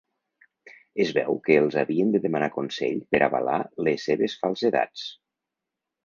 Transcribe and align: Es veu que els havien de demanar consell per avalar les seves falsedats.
Es 1.03 1.09
veu 1.17 1.35
que 1.49 1.57
els 1.63 1.75
havien 1.81 2.13
de 2.15 2.21
demanar 2.23 2.47
consell 2.55 2.97
per 3.15 3.19
avalar 3.27 3.59
les 3.89 4.05
seves 4.09 4.37
falsedats. 4.45 5.05